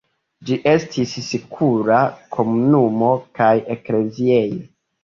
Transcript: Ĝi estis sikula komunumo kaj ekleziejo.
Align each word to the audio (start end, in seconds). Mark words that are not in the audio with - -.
Ĝi 0.49 0.55
estis 0.71 1.13
sikula 1.27 2.01
komunumo 2.39 3.13
kaj 3.39 3.55
ekleziejo. 3.79 4.69